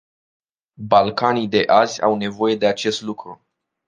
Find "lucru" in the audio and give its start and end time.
3.01-3.45